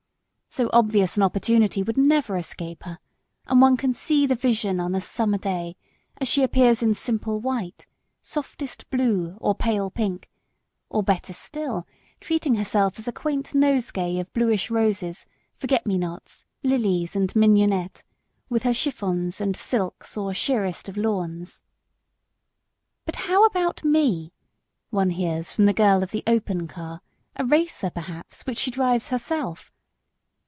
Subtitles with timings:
[0.53, 2.99] So obvious an opportunity would never escape her,
[3.47, 5.77] and one can see the vision on a Summer day,
[6.17, 7.87] as she appears in simple white,
[8.21, 10.29] softest blue or pale pink,
[10.89, 11.87] or better still,
[12.19, 15.25] treating herself as a quaint nosegay of blush roses,
[15.55, 18.03] for get me nots, lilies and mignonette,
[18.49, 21.61] with her chiffons and silks or sheerest of lawns.
[23.05, 24.33] "But how about me?"
[24.89, 26.99] one hears from the girl of the open car
[27.37, 29.71] a racer perhaps, which she drives herself.